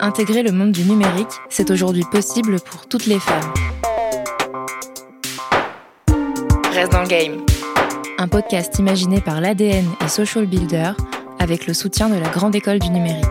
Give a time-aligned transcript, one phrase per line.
[0.00, 3.54] Intégrer le monde du numérique, c'est aujourd'hui possible pour toutes les femmes.
[6.72, 7.46] Reste dans le game.
[8.18, 10.90] Un podcast imaginé par l'ADN et Social Builder
[11.38, 13.24] avec le soutien de la Grande École du Numérique.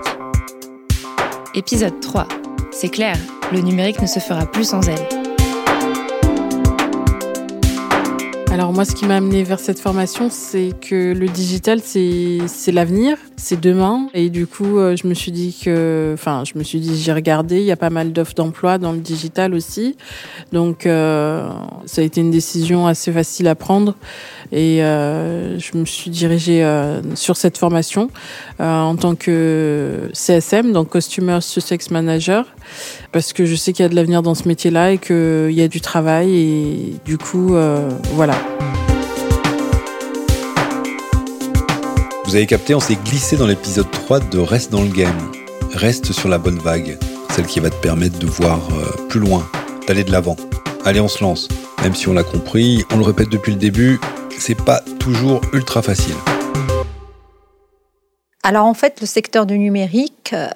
[1.54, 2.28] Épisode 3.
[2.72, 3.18] C'est clair,
[3.52, 5.08] le numérique ne se fera plus sans elle.
[8.52, 13.18] Alors moi, ce qui m'a amené vers cette formation, c'est que le digital, c'est l'avenir,
[13.38, 14.08] c'est demain.
[14.14, 17.14] Et du coup, euh, je me suis dit que, enfin, je me suis dit, j'ai
[17.14, 19.98] regardé, il y a pas mal d'offres d'emploi dans le digital aussi.
[20.52, 21.50] Donc, euh,
[21.86, 23.96] ça a été une décision assez facile à prendre.
[24.52, 28.10] Et euh, je me suis dirigée euh, sur cette formation
[28.60, 32.46] euh, en tant que CSM, donc Customer Success Manager,
[33.12, 35.62] parce que je sais qu'il y a de l'avenir dans ce métier-là et qu'il y
[35.62, 36.36] a du travail.
[36.36, 37.56] Et du coup,
[38.14, 38.36] voilà.
[42.36, 45.32] Vous avez capté, on s'est glissé dans l'épisode 3 de Reste dans le game.
[45.74, 46.98] Reste sur la bonne vague,
[47.30, 48.60] celle qui va te permettre de voir
[49.08, 49.50] plus loin,
[49.88, 50.36] d'aller de l'avant.
[50.84, 51.48] Allez, on se lance.
[51.82, 54.02] Même si on l'a compris, on le répète depuis le début,
[54.38, 56.16] c'est pas toujours ultra facile.
[58.44, 60.50] Alors en fait, le secteur du numérique euh,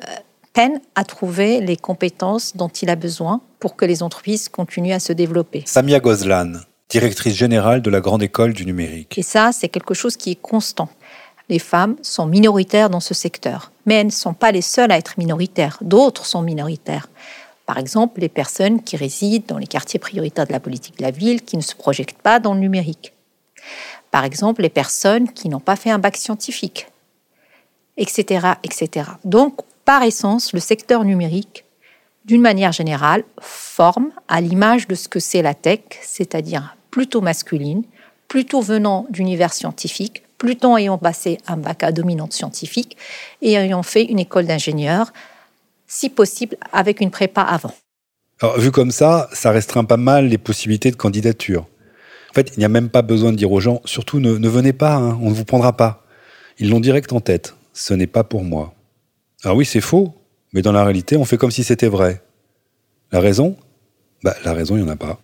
[0.52, 5.00] peine à trouver les compétences dont il a besoin pour que les entreprises continuent à
[5.00, 5.64] se développer.
[5.66, 6.56] Samia Gozlan,
[6.90, 9.18] directrice générale de la Grande École du numérique.
[9.18, 10.90] Et ça, c'est quelque chose qui est constant.
[11.50, 14.98] Les femmes sont minoritaires dans ce secteur, mais elles ne sont pas les seules à
[14.98, 15.78] être minoritaires.
[15.82, 17.08] D'autres sont minoritaires.
[17.66, 21.12] Par exemple, les personnes qui résident dans les quartiers prioritaires de la politique de la
[21.12, 23.14] ville, qui ne se projettent pas dans le numérique.
[24.12, 26.88] Par exemple, les personnes qui n'ont pas fait un bac scientifique,
[27.98, 29.12] etc., etc.
[29.24, 31.66] Donc, par essence, le secteur numérique,
[32.26, 37.84] d'une manière générale, forme à l'image de ce que c'est la tech, c'est-à-dire plutôt masculine,
[38.28, 42.98] plutôt venant d'univers scientifique, plutôt ayant passé un bac à dominante scientifique
[43.44, 45.14] et ayant fait une école d'ingénieur,
[45.86, 47.74] si possible avec une prépa avant.
[48.42, 51.68] Alors, vu comme ça, ça restreint pas mal les possibilités de candidature.
[52.32, 54.74] En fait, il n'y a même pas besoin de dire aux gens, surtout ne, venez
[54.74, 56.06] pas, hein, on ne vous prendra pas.
[56.58, 58.74] Ils l'ont direct en tête, ce n'est pas pour moi.
[59.44, 60.16] Alors oui, c'est faux,
[60.54, 62.24] mais dans la réalité, on fait comme si c'était vrai.
[63.12, 63.58] La raison?
[64.24, 65.20] Bah, la raison, il n'y en a pas.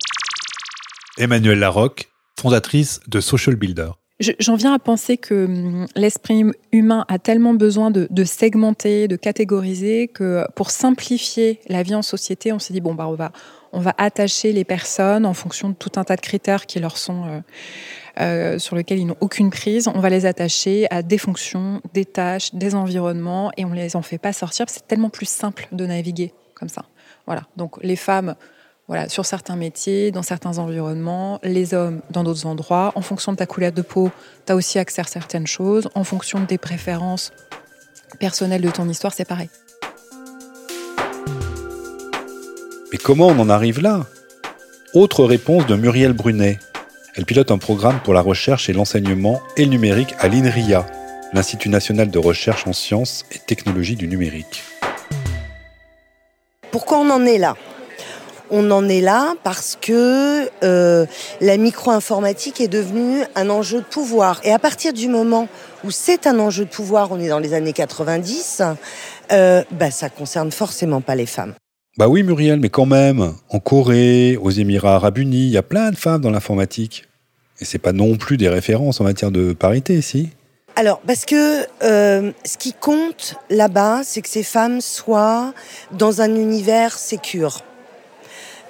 [1.16, 3.90] Emmanuelle Larocque, fondatrice de Social Builder.
[4.18, 10.08] J'en viens à penser que hum, l'esprit humain a tellement besoin de, segmenter, de catégoriser,
[10.08, 13.32] que pour simplifier la vie en société, on s'est dit, bon, bah, on va,
[13.72, 16.96] on va attacher les personnes en fonction de tout un tas de critères qui leur
[16.96, 17.40] sont euh,
[18.20, 19.86] euh, sur lesquels ils n'ont aucune prise.
[19.86, 24.02] On va les attacher à des fonctions, des tâches, des environnements, et on les en
[24.02, 24.64] fait pas sortir.
[24.70, 26.86] C'est tellement plus simple de naviguer comme ça.
[27.26, 27.42] Voilà.
[27.58, 28.34] Donc les femmes,
[28.88, 32.92] voilà, sur certains métiers, dans certains environnements, les hommes dans d'autres endroits.
[32.94, 34.10] En fonction de ta couleur de peau,
[34.46, 35.88] tu as aussi accès à certaines choses.
[35.94, 37.32] En fonction des préférences
[38.20, 39.50] personnelles de ton histoire, c'est pareil.
[42.92, 44.06] Mais comment on en arrive là?
[44.94, 46.58] Autre réponse de Muriel Brunet.
[47.16, 50.86] Elle pilote un programme pour la recherche et l'enseignement et le numérique à l'INRIA,
[51.32, 54.62] l'Institut national de recherche en sciences et technologies du numérique.
[56.70, 57.56] Pourquoi on en est là?
[58.50, 61.06] On en est là parce que euh,
[61.40, 64.40] la micro-informatique est devenue un enjeu de pouvoir.
[64.44, 65.48] Et à partir du moment
[65.84, 68.62] où c'est un enjeu de pouvoir, on est dans les années 90,
[69.32, 71.54] euh, bah, ça concerne forcément pas les femmes.
[71.98, 75.62] Bah oui, Muriel, mais quand même, en Corée, aux Émirats arabes unis, il y a
[75.62, 77.04] plein de femmes dans l'informatique.
[77.60, 80.28] Et c'est pas non plus des références en matière de parité, si?
[80.78, 85.54] Alors, parce que euh, ce qui compte là-bas, c'est que ces femmes soient
[85.92, 87.62] dans un univers sécure.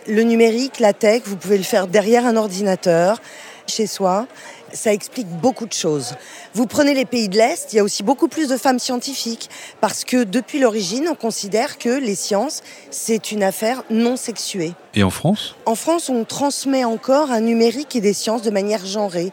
[0.09, 3.21] Le numérique, la tech, vous pouvez le faire derrière un ordinateur,
[3.67, 4.27] chez soi
[4.72, 6.15] ça explique beaucoup de choses.
[6.55, 9.49] Vous prenez les pays de l'Est, il y a aussi beaucoup plus de femmes scientifiques,
[9.81, 14.75] parce que depuis l'origine, on considère que les sciences, c'est une affaire non sexuée.
[14.94, 15.56] Et en France?
[15.67, 19.33] En France, on transmet encore un numérique et des sciences de manière genrée,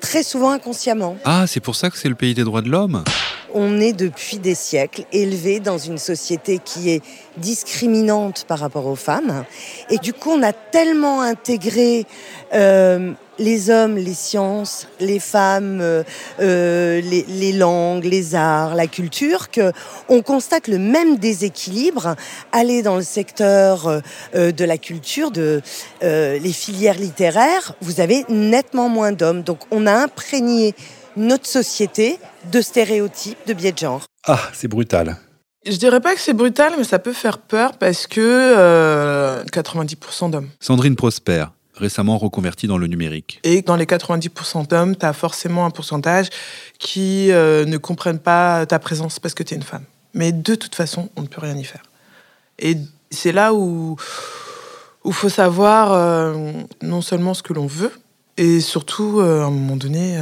[0.00, 1.16] très souvent inconsciemment.
[1.24, 3.04] Ah, c'est pour ça que c'est le pays des droits de l'homme?
[3.54, 7.02] On est depuis des siècles élevé dans une société qui est
[7.36, 9.44] discriminante par rapport aux femmes.
[9.88, 12.06] Et du coup, on a tellement intégré
[12.52, 16.02] euh, les hommes, les sciences, les femmes, euh,
[16.40, 19.72] euh, les, langues, les arts, la culture, que
[20.08, 22.16] on constate le même déséquilibre
[22.52, 24.02] aller dans le secteur
[24.34, 25.62] de la culture, de
[26.02, 29.42] les filières littéraires, vous avez nettement moins d'hommes.
[29.42, 30.74] Donc on a imprégné
[31.20, 32.18] notre société
[32.50, 34.02] de stéréotypes, de biais de genre.
[34.26, 35.16] Ah, c'est brutal.
[35.66, 40.48] Je dirais pas que c'est brutal, mais ça peut faire peur parce que 90% d'hommes.
[40.58, 41.44] Sandrine Prosper,
[41.74, 43.40] récemment reconvertis dans le numérique.
[43.44, 46.28] Et dans les 90% d'hommes, tu as forcément un pourcentage
[46.78, 49.84] qui euh, ne comprennent pas ta présence parce que tu es une femme.
[50.14, 51.82] Mais de toute façon, on ne peut rien y faire.
[52.58, 52.76] Et
[53.10, 53.96] c'est là où
[55.04, 56.52] il faut savoir euh,
[56.82, 57.92] non seulement ce que l'on veut,
[58.36, 60.16] et surtout, euh, à un moment donné,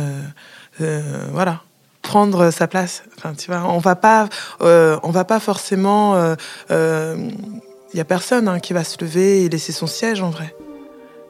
[1.32, 1.62] voilà,
[2.02, 3.02] prendre sa place.
[3.16, 4.28] Enfin, tu vois, on va pas,
[4.60, 6.34] on va pas forcément.
[6.70, 10.54] Il y a personne hein, qui va se lever et laisser son siège en vrai.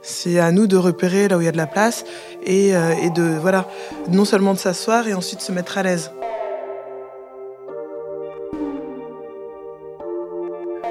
[0.02, 2.04] C'est à nous de repérer là où il y a de la place
[2.44, 3.68] et, de voilà,
[4.10, 6.10] non seulement de s'asseoir et ensuite se mettre à l'aise.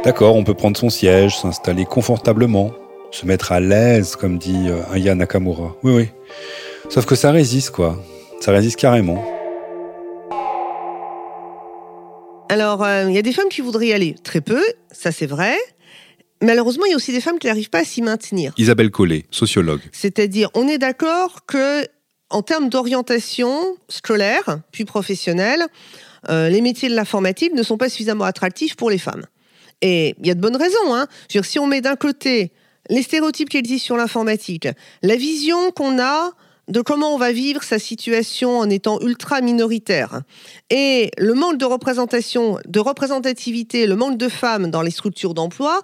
[0.03, 2.71] D'accord, on peut prendre son siège, s'installer confortablement,
[3.11, 5.75] se mettre à l'aise, comme dit euh, Aya Nakamura.
[5.83, 6.09] Oui, oui.
[6.87, 7.97] Sauf que ça résiste, quoi.
[8.39, 9.23] Ça résiste carrément.
[12.49, 14.15] Alors, euh, il y a des femmes qui voudraient y aller.
[14.23, 15.57] Très peu, ça c'est vrai.
[16.41, 18.53] Malheureusement, il y a aussi des femmes qui n'arrivent pas à s'y maintenir.
[18.57, 19.81] Isabelle Collet, sociologue.
[19.91, 21.85] C'est-à-dire, on est d'accord que,
[22.29, 25.65] en termes d'orientation scolaire, puis professionnelle,
[26.29, 29.25] euh, les métiers de l'informatique ne sont pas suffisamment attractifs pour les femmes.
[29.81, 30.93] Et il y a de bonnes raisons.
[30.93, 31.07] Hein.
[31.29, 32.51] Je veux dire, si on met d'un côté
[32.89, 34.67] les stéréotypes qui existent sur l'informatique,
[35.01, 36.31] la vision qu'on a
[36.67, 40.21] de comment on va vivre sa situation en étant ultra minoritaire
[40.69, 45.81] et le manque de représentation, de représentativité, le manque de femmes dans les structures d'emploi,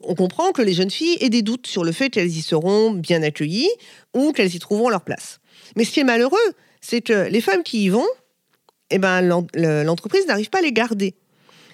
[0.00, 2.90] on comprend que les jeunes filles aient des doutes sur le fait qu'elles y seront
[2.90, 3.70] bien accueillies
[4.14, 5.38] ou qu'elles y trouveront leur place.
[5.76, 6.36] Mais ce qui est malheureux,
[6.80, 8.06] c'est que les femmes qui y vont,
[8.90, 9.22] eh ben,
[9.54, 11.14] l'entreprise n'arrive pas à les garder.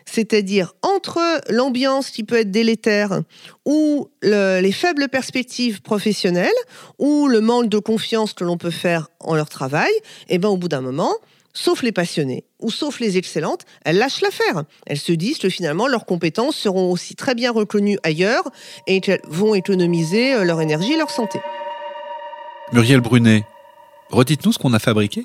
[0.05, 3.23] C'est-à-dire entre l'ambiance qui peut être délétère
[3.65, 6.51] ou les faibles perspectives professionnelles
[6.99, 9.93] ou le manque de confiance que l'on peut faire en leur travail,
[10.29, 11.15] et eh ben au bout d'un moment,
[11.55, 14.65] sauf les passionnés ou sauf les excellentes, elles lâchent l'affaire.
[14.87, 18.45] Elles se disent que finalement leurs compétences seront aussi très bien reconnues ailleurs
[18.87, 21.41] et qu'elles vont économiser euh, leur énergie et leur santé.
[22.73, 23.45] Muriel Brunet,
[24.11, 25.25] redites-nous ce qu'on a fabriqué.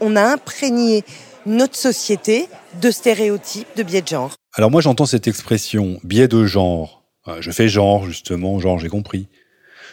[0.00, 1.04] On a imprégné
[1.46, 2.48] notre société
[2.80, 4.34] de stéréotypes, de biais de genre.
[4.54, 7.04] Alors moi j'entends cette expression biais de genre.
[7.28, 9.28] Euh, je fais genre justement, genre j'ai compris.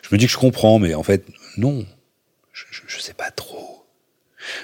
[0.01, 1.25] Je me dis que je comprends, mais en fait
[1.57, 1.85] non,
[2.51, 2.65] je,
[2.95, 3.85] ne sais pas trop.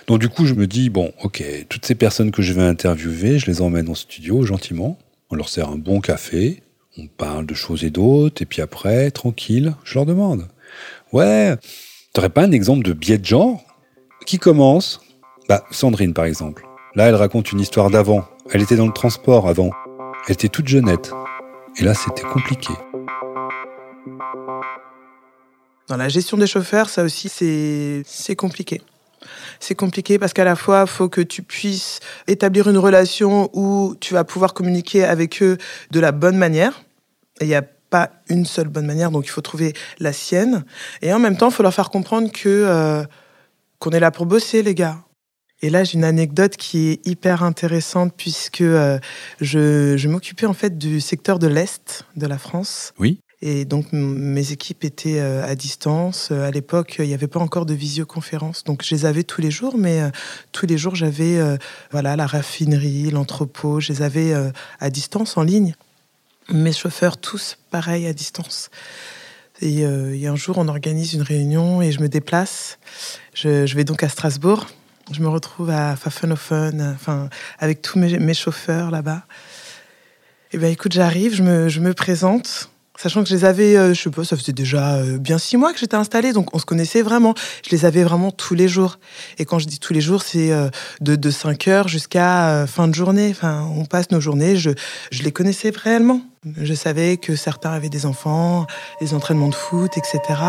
[0.08, 3.40] Donc du coup je me dis bon ok, toutes ces personnes que je vais interviewer,
[3.40, 4.98] je les emmène en studio gentiment,
[5.30, 6.64] on leur sert un bon café,
[6.98, 10.48] on parle de choses et d'autres, et puis après tranquille, je leur demande
[11.12, 11.56] ouais,
[12.14, 13.62] t'aurais pas un exemple de biais de genre?
[14.26, 15.02] Qui commence?
[15.48, 16.69] Bah Sandrine par exemple.
[16.96, 18.26] Là, elle raconte une histoire d'avant.
[18.52, 19.70] Elle était dans le transport avant.
[20.26, 21.12] Elle était toute jeunette.
[21.78, 22.74] Et là, c'était compliqué.
[25.88, 28.82] Dans la gestion des chauffeurs, ça aussi, c'est compliqué.
[29.60, 33.96] C'est compliqué parce qu'à la fois, il faut que tu puisses établir une relation où
[34.00, 35.58] tu vas pouvoir communiquer avec eux
[35.92, 36.82] de la bonne manière.
[37.40, 40.64] Et il n'y a pas une seule bonne manière, donc il faut trouver la sienne.
[41.02, 43.04] Et en même temps, il faut leur faire comprendre que euh,
[43.78, 44.98] qu'on est là pour bosser, les gars.
[45.62, 48.98] Et là, j'ai une anecdote qui est hyper intéressante puisque euh,
[49.42, 52.94] je, je m'occupais en fait du secteur de l'Est de la France.
[52.98, 53.20] Oui.
[53.42, 56.30] Et donc, mes équipes étaient euh, à distance.
[56.32, 58.64] Euh, à l'époque, il n'y avait pas encore de visioconférence.
[58.64, 60.02] Donc, je les avais tous les jours, mais
[60.52, 61.40] tous les jours, j'avais
[61.92, 64.34] voilà, la raffinerie, l'entrepôt, je les avais
[64.80, 65.74] à distance, en ligne.
[66.50, 68.70] Mes chauffeurs, tous pareil, à distance.
[69.62, 72.78] Et, et un jour, on organise une réunion et je me déplace.
[73.34, 74.68] Je, je vais donc à Strasbourg
[75.12, 77.30] je me retrouve à Pfaffenhofen, enfin,
[77.60, 79.24] avec tous mes, chauffeurs là-bas.
[80.52, 83.78] Et eh ben écoute, j'arrive, je me, je me, présente, sachant que je les avais,
[83.78, 86.56] euh, je sais pas, ça faisait déjà euh, bien six mois que j'étais installée, donc
[86.56, 87.36] on se connaissait vraiment.
[87.64, 88.98] Je les avais vraiment tous les jours.
[89.38, 90.70] Et quand je dis tous les jours, c'est euh,
[91.02, 93.30] de, de 5 heures jusqu'à fin de journée.
[93.30, 94.72] Enfin, on passe nos journées, je,
[95.12, 96.22] je les connaissais réellement.
[96.60, 98.66] Je savais que certains avaient des enfants,
[99.02, 100.40] des entraînements de foot, etc.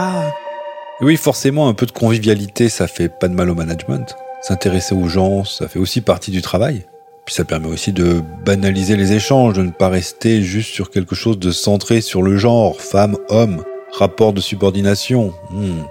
[1.01, 4.17] Oui, forcément, un peu de convivialité, ça fait pas de mal au management.
[4.41, 6.87] S'intéresser aux gens, ça fait aussi partie du travail.
[7.27, 11.15] Puis ça permet aussi de banaliser les échanges, de ne pas rester juste sur quelque
[11.15, 15.35] chose de centré sur le genre, femme, homme, rapport de subordination.
[15.51, 15.83] Hmm.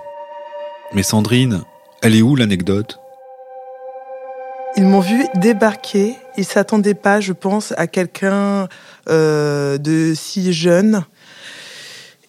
[0.93, 1.61] Mais Sandrine,
[2.01, 2.99] elle est où l'anecdote?
[4.75, 6.15] Ils m'ont vu débarquer.
[6.37, 8.67] Ils s'attendaient pas, je pense, à quelqu'un
[9.09, 11.18] euh, de si jeune euh,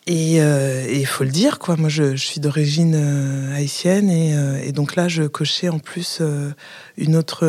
[0.07, 1.77] et il faut le dire, quoi.
[1.77, 6.23] Moi, je, suis d'origine euh, haïtienne euh, et, donc là, je cochais en plus
[6.97, 7.47] une autre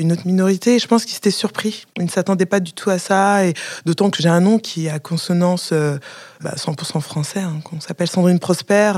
[0.00, 0.76] une autre minorité.
[0.76, 1.84] Et je pense qu'ils s'étaient surpris.
[1.96, 3.44] Ils ne s'attendaient pas du tout à ça.
[3.44, 6.04] Et d'autant que j'ai un nom qui a consonance 100%
[6.40, 8.92] bah, français, hein, qu'on s'appelle Sandrine Prosper.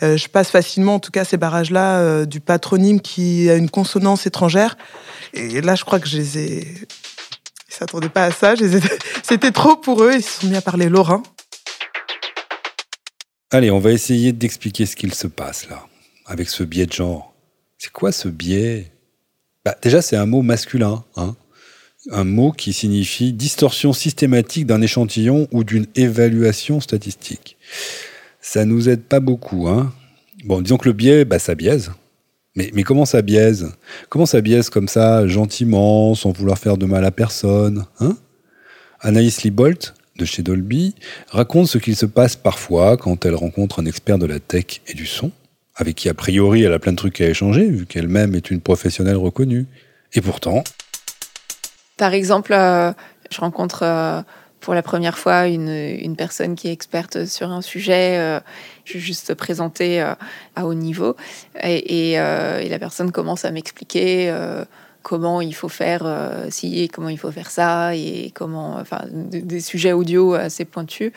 [0.00, 4.78] je passe facilement, en tout cas, ces barrages-là, du patronyme qui a une consonance étrangère.
[5.34, 6.60] Et là, je crois que je les ai.
[7.68, 8.54] Ils s'attendaient pas à ça.
[9.24, 10.12] C'était trop pour eux.
[10.14, 11.24] Ils se sont mis à parler lorrain.
[13.50, 15.86] Allez, on va essayer d'expliquer ce qu'il se passe là,
[16.26, 17.34] avec ce biais de genre.
[17.78, 18.90] C'est quoi ce biais?
[19.64, 21.04] Bah, Déjà, c'est un mot masculin.
[21.16, 21.36] Hein
[22.10, 27.56] un mot qui signifie distorsion systématique d'un échantillon ou d'une évaluation statistique.
[28.40, 29.92] Ça nous aide pas beaucoup, hein.
[30.44, 31.92] Bon, disons que le biais, bah, ça biaise.
[32.54, 33.72] Mais, comment ça biaise?
[34.08, 38.16] Comment ça biaise comme ça, gentiment, sans vouloir faire de mal à personne hein?
[39.00, 40.94] Anaïs Libolt, de chez Dolby,
[41.28, 44.94] raconte ce qu'il se passe parfois quand elle rencontre un expert de la tech et
[44.94, 45.30] du son,
[45.74, 48.60] avec qui a priori elle a plein de trucs à échanger, vu qu'elle-même est une
[48.60, 49.66] professionnelle reconnue.
[50.12, 50.64] Et pourtant...
[51.96, 52.92] Par exemple, euh,
[53.30, 54.20] je rencontre euh,
[54.60, 58.18] pour la première fois une, personne qui est experte sur un sujet.
[58.18, 58.40] Euh,
[58.84, 61.16] je vais juste présenter à haut niveau.
[61.62, 64.30] Et, la personne commence à m'expliquer
[65.06, 69.02] comment il faut faire euh, ci et comment il faut faire ça et comment enfin
[69.12, 71.12] des sujets audio assez pointus.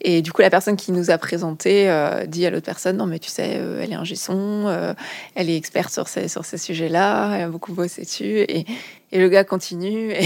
[0.00, 3.06] Et du coup la personne qui nous a présenté euh, dit à l'autre personne non
[3.06, 4.96] mais tu sais euh, elle est un son
[5.36, 8.40] elle est experte sur ces sur ces sujets là elle a beaucoup bossé dessus.
[8.40, 8.66] Et,
[9.12, 10.12] et le gars continue.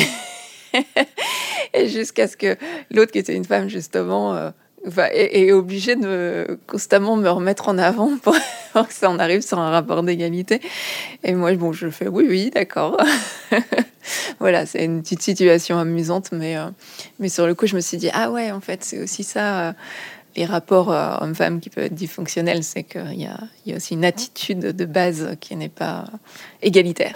[0.75, 0.87] Et,
[1.75, 2.57] et jusqu'à ce que
[2.91, 4.53] l'autre qui était une femme justement
[4.87, 8.35] Enfin, est, obligé de constamment me remettre en avant pour,
[8.75, 10.61] que ça en arrive sur un rapport d'égalité.
[11.23, 12.97] Et moi, bon, je fais oui, oui, d'accord.
[14.41, 16.67] voilà, c'est une petite situation amusante, mais, euh,
[17.21, 19.69] mais sur le coup, je me suis dit, ah ouais, en fait, c'est aussi ça,
[19.69, 19.73] euh,
[20.35, 23.95] les rapports euh, hommes-femmes qui peuvent être dysfonctionnels, c'est qu'il y a, y a aussi
[23.95, 26.07] une attitude de base qui n'est pas
[26.61, 27.15] égalitaire.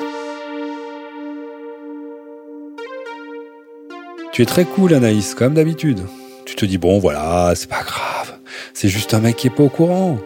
[4.30, 6.06] Tu es très cool, Anaïs, comme d'habitude
[6.46, 8.38] tu te dis, bon, voilà, c'est pas grave.
[8.72, 10.18] C'est juste un mec qui est pas au courant.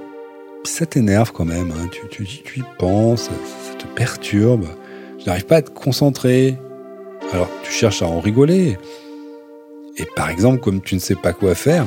[0.64, 1.72] ça t'énerve quand même.
[1.72, 1.88] Hein.
[1.90, 4.66] Tu, tu, tu y penses, ça, te perturbe.
[5.18, 6.56] Tu n'arrives pas à te concentrer.
[7.32, 8.76] Alors, tu cherches à en rigoler.
[9.96, 11.86] Et par exemple, comme tu ne sais pas quoi faire,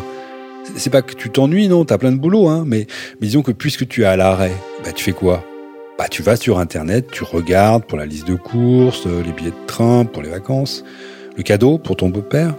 [0.76, 2.88] c'est pas que tu t'ennuies, non, t'as plein de boulot, hein, mais,
[3.22, 5.44] disons que puisque tu es à l'arrêt, bah, tu fais quoi?
[5.98, 9.66] Bah, tu vas sur Internet, tu regardes pour la liste de courses, les billets de
[9.68, 10.84] train pour les vacances,
[11.38, 12.56] le cadeau pour ton beau-père.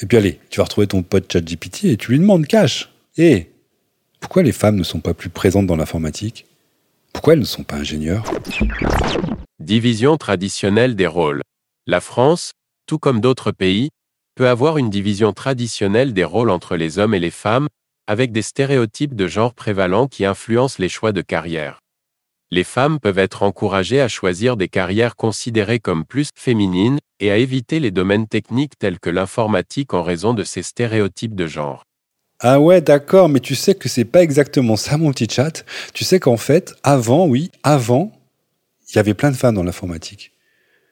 [0.00, 2.90] Et puis allez, tu vas retrouver ton pote ChatGPT et tu lui demandes cash.
[3.16, 3.50] Et
[4.18, 6.46] pourquoi les femmes ne sont pas plus présentes dans l'informatique?
[7.12, 8.24] Pourquoi elles ne sont pas ingénieures
[9.58, 11.42] Division traditionnelle des rôles.
[11.86, 12.52] La France,
[12.86, 13.90] tout comme d'autres pays,
[14.36, 17.68] peut avoir une division traditionnelle des rôles entre les hommes et les femmes,
[18.06, 21.80] avec des stéréotypes de genre prévalents qui influencent les choix de carrière
[22.50, 27.36] les femmes peuvent être encouragées à choisir des carrières considérées comme plus féminines et à
[27.36, 31.84] éviter les domaines techniques tels que l'informatique en raison de ces stéréotypes de genre.
[32.40, 35.64] Ah ouais, d'accord, mais tu sais que c'est pas exactement ça, mon petit chat.
[35.92, 38.12] Tu sais qu'en fait, avant, oui, avant,
[38.88, 40.32] il y avait plein de femmes dans l'informatique.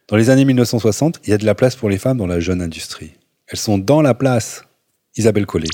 [0.08, 2.40] Dans les années 1960, il y a de la place pour les femmes dans la
[2.40, 3.14] jeune industrie.
[3.46, 4.64] Elles sont dans la place.
[5.16, 5.68] Isabelle Collet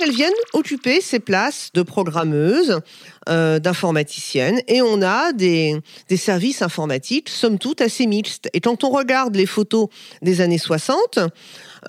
[0.00, 2.80] elles viennent occuper ces places de programmeuses,
[3.28, 5.76] euh, d'informaticiennes, et on a des,
[6.08, 8.48] des, services informatiques, somme toute, assez mixtes.
[8.52, 9.88] Et quand on regarde les photos
[10.22, 11.18] des années 60,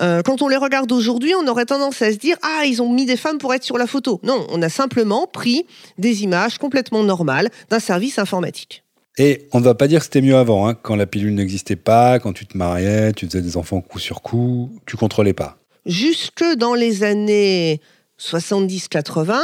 [0.00, 2.92] euh, quand on les regarde aujourd'hui, on aurait tendance à se dire Ah, ils ont
[2.92, 4.20] mis des femmes pour être sur la photo.
[4.22, 5.66] Non, on a simplement pris
[5.98, 8.84] des images complètement normales d'un service informatique.
[9.18, 11.76] Et on ne va pas dire que c'était mieux avant, hein, quand la pilule n'existait
[11.76, 15.58] pas, quand tu te mariais, tu faisais des enfants coup sur coup, tu contrôlais pas.
[15.84, 17.80] Jusque dans les années
[18.20, 19.38] 70-80,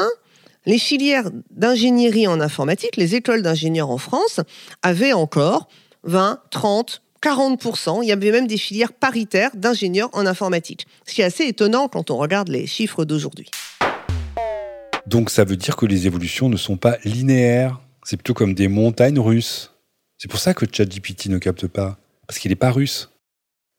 [0.66, 4.40] les filières d'ingénierie en informatique, les écoles d'ingénieurs en France,
[4.82, 5.68] avaient encore
[6.04, 8.00] 20, 30, 40%.
[8.02, 10.86] Il y avait même des filières paritaires d'ingénieurs en informatique.
[11.06, 13.50] Ce qui est assez étonnant quand on regarde les chiffres d'aujourd'hui.
[15.06, 17.80] Donc ça veut dire que les évolutions ne sont pas linéaires.
[18.04, 19.72] C'est plutôt comme des montagnes russes.
[20.18, 21.98] C'est pour ça que ChatGPT ne capte pas.
[22.26, 23.10] Parce qu'il n'est pas russe.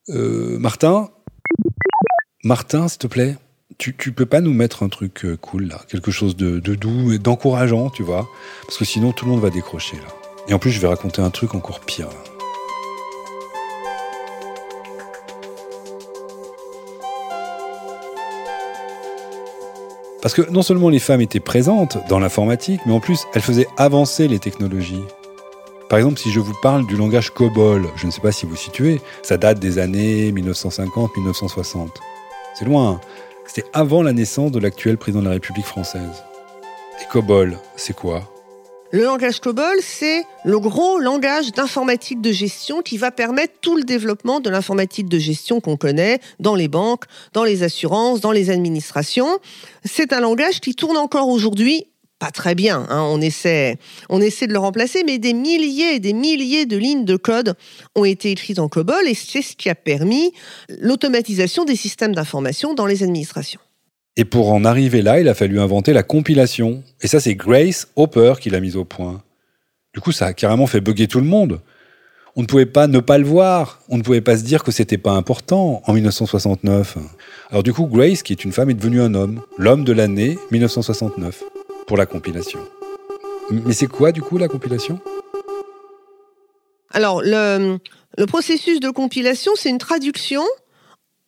[0.10, 1.10] Euh, Martin?
[2.44, 3.36] Martin, s'il te plaît?
[3.78, 7.12] Tu, tu peux pas nous mettre un truc euh, cool là, quelque chose de, doux
[7.12, 8.28] et d'encourageant, tu vois
[8.66, 10.08] Parce que sinon tout le monde va décrocher là.
[10.48, 12.08] Et en plus, je vais raconter un truc encore pire.
[20.22, 23.68] Parce que non seulement les femmes étaient présentes dans l'informatique, mais en plus elles faisaient
[23.78, 25.04] avancer les technologies.
[25.90, 28.58] Par exemple, si je vous parle du langage COBOL, je ne sais pas si vous
[28.58, 31.90] situez, ça date des années 1950-1960.
[32.58, 33.00] C'est loin.
[33.48, 36.24] C'était avant la naissance de l'actuel président de la République française.
[37.02, 38.30] Et COBOL, c'est quoi?
[38.92, 43.84] Le langage COBOL, c'est le gros langage d'informatique de gestion qui va permettre tout le
[43.84, 48.50] développement de l'informatique de gestion qu'on connaît dans les banques, dans les assurances, dans les
[48.50, 49.40] administrations.
[49.84, 51.88] C'est un langage qui tourne encore aujourd'hui
[52.20, 52.86] pas très bien.
[52.90, 53.06] Hein.
[53.10, 53.78] On, essaie,
[54.10, 57.56] on essaie de le remplacer, mais des milliers et des milliers de lignes de code
[57.96, 60.32] ont été écrites en COBOL et c'est ce qui a permis
[60.80, 63.60] l'automatisation des systèmes d'information dans les administrations.
[64.16, 66.84] Et pour en arriver là, il a fallu inventer la compilation.
[67.02, 69.22] Et ça, c'est Grace Hopper qui l'a mise au point.
[69.94, 71.62] Du coup, ça a carrément fait bugger tout le monde.
[72.36, 73.82] On ne pouvait pas ne pas le voir.
[73.90, 76.98] On ne pouvait pas se dire que c'était pas important en 1969.
[77.52, 79.42] Alors du coup, Grace, qui est une femme, est devenue un homme.
[79.58, 81.44] L'homme de l'année 1969
[81.88, 82.60] pour la compilation.
[83.50, 85.00] Mais c'est quoi du coup la compilation?
[86.92, 87.80] Alors le,
[88.18, 90.44] le processus de compilation, c'est une traduction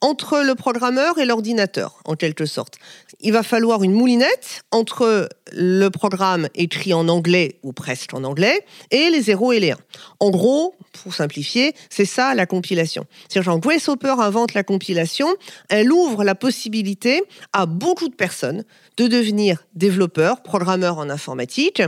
[0.01, 2.75] entre le programmeur et l'ordinateur, en quelque sorte.
[3.19, 8.65] Il va falloir une moulinette entre le programme écrit en anglais ou presque en anglais
[8.91, 9.77] et les 0 et les 1.
[10.19, 13.05] En gros, pour simplifier, c'est ça la compilation.
[13.27, 15.27] C'est-à-dire Grace Hopper invente la compilation,
[15.69, 17.21] elle ouvre la possibilité
[17.53, 18.63] à beaucoup de personnes
[18.97, 21.81] de devenir développeurs, programmeurs en informatique,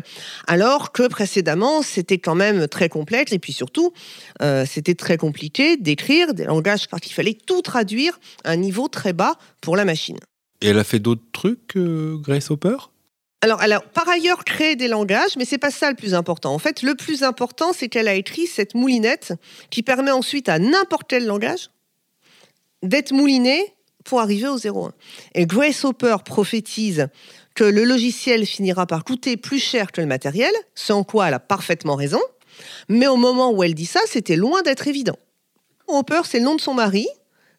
[0.47, 3.91] alors que précédemment, c'était quand même très complexe et puis surtout,
[4.41, 8.00] euh, c'était très compliqué d'écrire des langages parce qu'il fallait tout traduire
[8.43, 10.17] un niveau très bas pour la machine.
[10.61, 12.77] Et elle a fait d'autres trucs, euh, Grace Hopper?
[13.43, 16.53] Alors, elle a par ailleurs créé des langages, mais c'est pas ça le plus important.
[16.53, 19.33] En fait, le plus important, c'est qu'elle a écrit cette moulinette
[19.71, 21.71] qui permet ensuite à n'importe quel langage
[22.83, 24.91] d'être mouliné pour arriver au 0,1.
[25.33, 27.07] Et Grace Hopper prophétise
[27.55, 31.33] que le logiciel finira par coûter plus cher que le matériel, ce en quoi elle
[31.33, 32.21] a parfaitement raison.
[32.89, 35.17] Mais au moment où elle dit ça, c'était loin d'être évident.
[35.87, 37.07] Hopper, c'est le nom de son mari.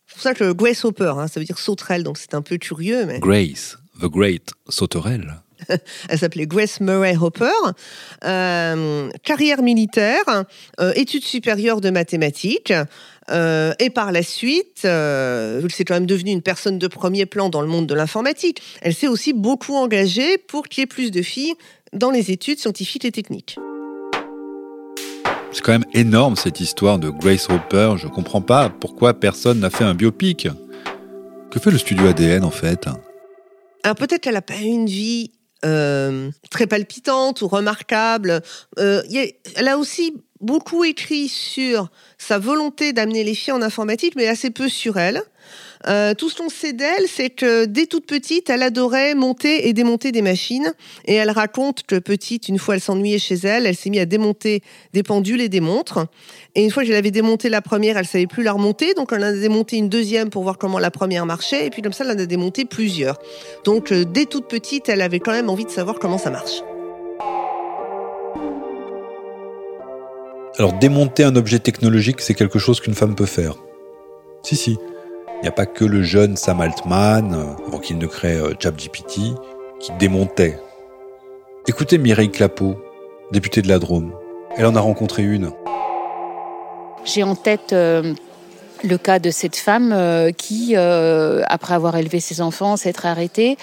[0.07, 2.59] C'est pour ça que Grace Hopper, hein, ça veut dire sauterelle, donc c'est un peu
[2.59, 3.07] curieux.
[3.07, 3.19] Mais...
[3.19, 5.43] Grace, the great sauterelle.
[6.09, 7.51] Elle s'appelait Grace Murray Hopper.
[8.25, 10.45] Euh, carrière militaire,
[10.81, 12.73] euh, études supérieures de mathématiques.
[13.31, 17.63] Euh, et par la suite, c'est quand même devenue une personne de premier plan dans
[17.63, 18.61] le monde de l'informatique.
[18.83, 21.55] Elle s'est aussi beaucoup engagée pour qu'il y ait plus de filles
[21.93, 23.59] dans les études scientifiques et techniques.
[25.53, 27.95] C'est quand même énorme cette histoire de Grace Hopper.
[27.99, 30.49] Je comprends pas pourquoi personne n'a fait un biopic.
[31.51, 32.87] Que fait le studio ADN en fait?
[33.83, 35.33] Alors peut-être qu'elle n'a pas eu une vie
[35.65, 38.41] euh, très palpitante ou remarquable.
[38.79, 39.03] Euh,
[39.55, 44.51] elle a aussi beaucoup écrit sur sa volonté d'amener les filles en informatique, mais assez
[44.51, 45.23] peu sur elle.
[45.89, 49.73] Euh, tout ce qu'on sait d'elle, c'est que dès toute petite, elle adorait monter et
[49.73, 50.73] démonter des machines.
[51.07, 54.07] Et elle raconte que petite, une fois elle s'ennuyait chez elle, elle s'est mise à
[54.07, 56.07] démonter des pendules et des montres.
[56.55, 58.95] Et une fois qu'elle avait démonté la première, elle savait plus la remonter.
[58.95, 61.67] Donc elle en a démonté une deuxième pour voir comment la première marchait.
[61.67, 63.19] Et puis comme ça, elle en a démonté plusieurs.
[63.65, 66.63] Donc euh, dès toute petite, elle avait quand même envie de savoir comment ça marche.
[70.59, 73.55] Alors démonter un objet technologique, c'est quelque chose qu'une femme peut faire.
[74.43, 74.79] Si, si.
[75.43, 79.35] N'y a pas que le jeune Sam Altman, euh, avant qu'il ne crée euh, ChatGPT,
[79.81, 80.57] qui démontait.
[81.67, 82.77] Écoutez Mireille Clapeau,
[83.33, 84.13] députée de la Drôme.
[84.57, 85.51] Elle en a rencontré une.
[87.05, 88.15] J'ai en tête euh,
[88.85, 89.95] le cas de cette femme
[90.37, 93.57] qui, après avoir élevé ses enfants, s'être arrêtée,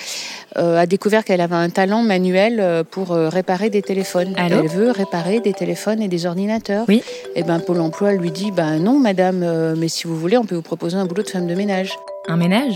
[0.55, 4.33] a découvert qu'elle avait un talent manuel pour réparer des téléphones.
[4.37, 6.85] elle veut réparer des téléphones et des ordinateurs.
[6.87, 7.03] Oui.
[7.35, 10.55] Et ben Pôle Emploi lui dit ben non madame, mais si vous voulez, on peut
[10.55, 11.91] vous proposer un boulot de femme de ménage.
[12.27, 12.75] Un ménage?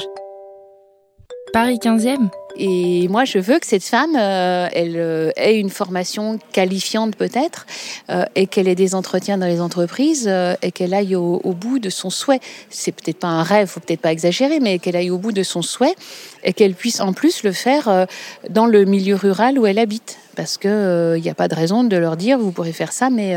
[1.54, 6.38] Paris 15e et moi, je veux que cette femme, euh, elle euh, ait une formation
[6.52, 7.66] qualifiante peut-être,
[8.12, 10.28] euh, et qu'elle ait des entretiens dans les entreprises,
[10.62, 12.40] et qu'elle aille au, au, bout de son souhait.
[12.70, 15.42] C'est peut-être pas un rêve, faut peut-être pas exagérer, mais qu'elle aille au bout de
[15.42, 15.96] son souhait,
[16.44, 18.08] et qu'elle puisse en plus le faire
[18.50, 21.98] dans le milieu rural où elle habite parce qu'il n'y a pas de raison de
[21.98, 23.36] leur dire vous pourrez faire ça, mais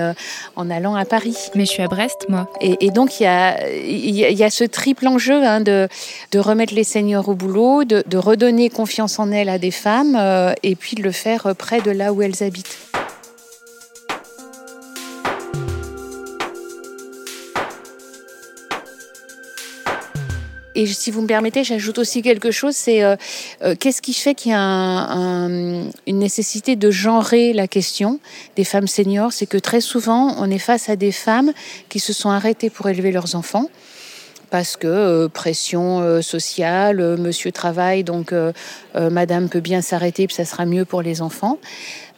[0.57, 1.37] en allant à Paris.
[1.55, 2.49] Mais je suis à Brest, moi.
[2.61, 5.89] Et, donc il y a, y a, ce triple enjeu hein, de,
[6.33, 10.17] de, remettre les seniors au boulot, de, de redonner confiance en elles à des femmes
[10.19, 12.79] euh, et puis de le faire près de là où elles habitent.
[20.77, 23.17] Et si vous me permettez, j'ajoute aussi quelque chose, c'est euh,
[23.63, 28.21] euh, qu'est-ce qui fait qu'il y a une nécessité de genrer la question
[28.57, 29.33] des femmes seniors?
[29.33, 31.53] C'est que très souvent, on est face à des femmes
[31.89, 33.71] qui se sont arrêtées pour élever leurs enfants
[34.51, 38.35] parce que euh, pression sociale, monsieur travaille, donc
[38.95, 41.59] madame peut bien s'arrêter, puis ça sera mieux pour les enfants.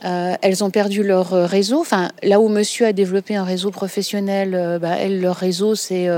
[0.02, 1.80] Elles ont perdu leur réseau.
[1.80, 6.08] Enfin, là où monsieur a développé un réseau professionnel, bah, elles, leur réseau, c'est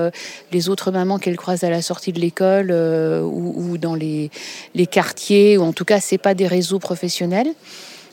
[0.52, 4.30] les autres mamans qu'elles croisent à la sortie de l'école ou, ou, dans les,
[4.74, 7.48] les quartiers, ou en tout cas, c'est pas des réseaux professionnels.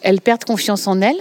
[0.01, 1.19] Elles perdent confiance en elles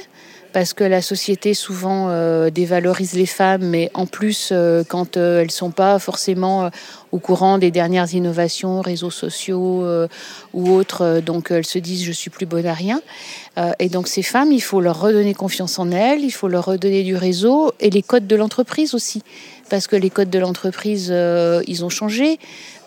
[0.53, 5.43] parce que la société souvent euh, dévalorise les femmes, mais en plus, euh, quand euh,
[5.43, 6.71] elles sont pas forcément
[7.13, 9.87] au courant des dernières innovations, réseaux sociaux
[10.53, 13.01] ou autres, donc elles se disent je suis plus bonne à rien.
[13.79, 17.05] et donc ces femmes, il faut leur redonner confiance en elles, il faut leur redonner
[17.05, 19.23] du réseau et les codes de l'entreprise aussi,
[19.71, 21.15] parce que les codes de l'entreprise,
[21.67, 22.39] ils ont changé.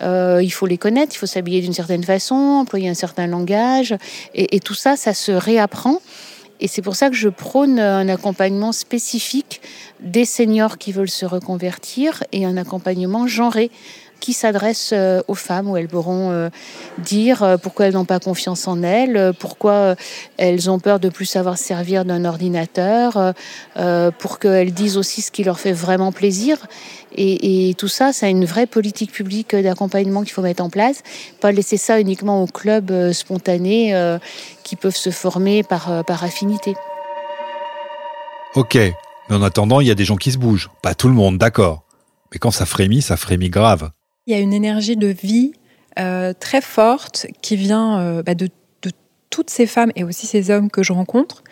[0.01, 3.95] il faut les connaître, il faut s'habiller d'une certaine façon, employer un certain langage,
[4.35, 6.01] et tout ça, ça se réapprend.
[6.59, 9.61] Et c'est pour ça que je prône un accompagnement spécifique
[10.01, 13.71] des seniors qui veulent se reconvertir et un accompagnement genré
[14.19, 16.49] qui s'adresse euh, aux femmes où elles pourront euh,
[16.99, 19.95] dire euh, pourquoi elles n'ont pas confiance en elles, pourquoi
[20.37, 23.33] elles ont peur de plus savoir servir d'un ordinateur,
[24.19, 26.57] pour qu'elles disent aussi ce qui leur fait vraiment plaisir.
[27.15, 31.01] Et, tout ça, c'est une vraie politique publique d'accompagnement qu'il faut mettre en place,
[31.39, 34.17] pas laisser ça uniquement aux clubs spontanés
[34.63, 36.75] qui peuvent se former par, par affinité.
[38.55, 40.69] Ok, mais en attendant, il y a des gens qui se bougent.
[40.81, 41.83] Pas tout le monde, d'accord.
[42.31, 43.91] Mais quand ça frémit, ça frémit grave.
[44.29, 45.53] Il y a une énergie de vie
[45.97, 48.47] euh, très forte qui vient euh, bah, de,
[49.31, 51.43] toutes ces femmes et aussi ces hommes que je rencontre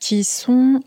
[0.00, 0.80] qui sont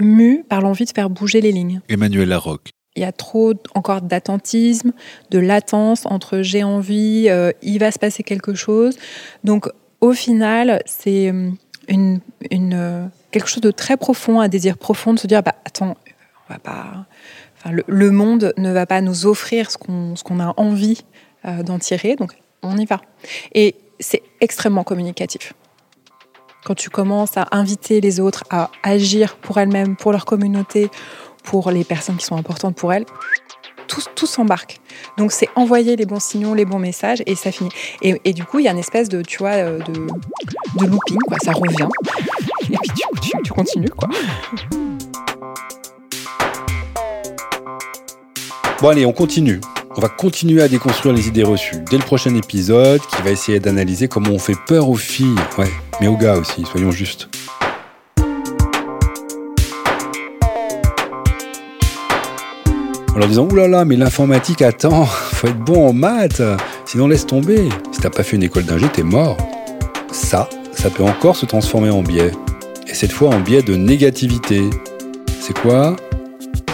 [0.00, 1.80] mus par l'envie de faire bouger les lignes.
[1.88, 2.70] Emmanuel Larocque.
[2.94, 4.92] Il y a trop encore d'attentisme,
[5.32, 8.96] de latence entre j'ai envie, euh, il va se passer quelque chose.
[9.42, 9.68] Donc
[10.00, 11.32] au final, c'est
[11.88, 12.20] une,
[13.32, 15.96] quelque chose de très profond, un désir profond de se dire bah, attends,
[16.48, 17.06] on va pas
[17.70, 21.04] le, monde ne va pas nous offrir ce qu'on a envie
[21.44, 23.00] euh, d'en tirer, donc on y va.
[23.54, 25.52] Et c'est extrêmement communicatif.
[26.64, 30.90] Quand tu commences à inviter les autres à agir pour elles-mêmes, pour leur communauté,
[31.42, 33.06] pour les personnes qui sont importantes pour elles,
[34.14, 34.80] tout, s'embarque.
[35.18, 37.70] Donc c'est envoyer les bons signaux, les bons messages et ça finit.
[38.00, 41.18] Et, du coup, il y a une espèce de, tu vois, euh, de, looping.
[41.42, 41.88] Ça revient.
[42.70, 44.08] Et puis tu, tu continues, quoi.
[48.82, 49.60] Bon allez, on continue.
[49.96, 53.60] On va continuer à déconstruire les idées reçues dès le prochain épisode qui va essayer
[53.60, 57.28] d'analyser comment on fait peur aux filles, ouais, mais aux gars aussi, soyons justes.
[63.14, 66.42] En leur disant oulala, mais l'informatique attend, faut être bon en maths,
[66.84, 67.68] sinon laisse tomber.
[67.92, 69.36] Si t'as pas fait une école d'ingé, t'es mort.
[70.10, 72.32] Ça, ça peut encore se transformer en biais.
[72.88, 74.68] Et cette fois en biais de négativité.
[75.40, 75.94] C'est quoi?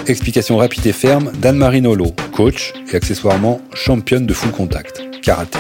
[0.09, 5.59] Explication rapide et ferme d'Anne-Marie Nolo, coach et accessoirement championne de full contact, karaté.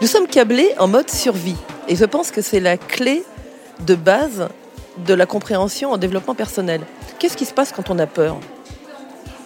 [0.00, 1.56] Nous sommes câblés en mode survie.
[1.88, 3.24] Et je pense que c'est la clé
[3.84, 4.48] de base
[5.04, 6.82] de la compréhension en développement personnel.
[7.18, 8.38] Qu'est-ce qui se passe quand on a peur?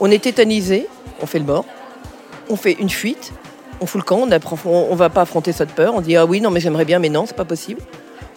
[0.01, 0.87] On est tétanisé,
[1.23, 1.65] on fait le mort,
[2.51, 3.33] on fait une fuite,
[3.81, 6.43] on fout le camp, on ne va pas affronter cette peur, on dit ah oui,
[6.43, 7.81] non mais j'aimerais bien, mais non, c'est pas possible.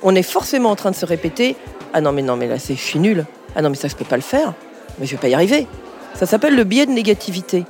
[0.02, 1.58] On est forcément en train de se répéter
[1.92, 4.06] ah non mais non mais là c'est je nul, ah non mais ça je peux
[4.06, 4.54] pas le faire
[5.00, 5.68] mais je vais pas y arriver.
[6.14, 7.66] Ça s'appelle le biais de négativité.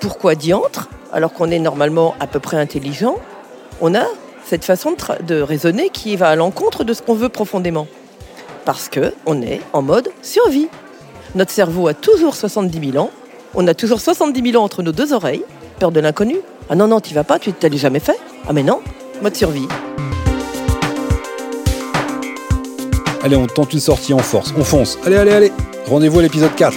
[0.00, 3.16] Pourquoi diantre, alors qu'on est normalement à peu près intelligent,
[3.80, 4.04] on a
[4.44, 4.94] cette façon
[5.26, 7.88] de, raisonner qui va à l'encontre de ce qu'on veut profondément
[8.64, 10.68] Parce que on est en mode survie.
[11.34, 13.10] Notre cerveau a toujours 70 000 ans,
[13.54, 15.44] on a toujours 70 000 ans entre nos deux oreilles,
[15.78, 16.36] peur de l'inconnu.
[16.68, 18.18] Ah non, non, tu vas pas, tu t'as jamais fait
[18.48, 18.80] Ah mais non,
[19.22, 19.68] mode survie.
[23.22, 24.98] Allez, on tente une sortie en force, on fonce.
[25.04, 25.52] Allez, allez, allez
[25.88, 26.76] Rendez-vous à l'épisode 4.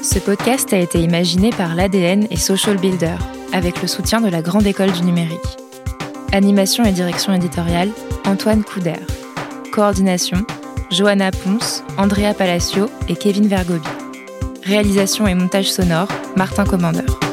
[0.00, 3.16] Ce podcast a été imaginé par l'ADN et Social Builder,
[3.52, 5.40] avec le soutien de la Grande École du Numérique.
[6.30, 7.90] Animation et direction éditoriale,
[8.26, 8.94] Antoine Couder.
[9.72, 10.46] Coordination,
[10.92, 13.88] Johanna Ponce, Andrea Palacio et Kevin Vergobi.
[14.62, 17.23] Réalisation et montage sonore, Martin Commandeur.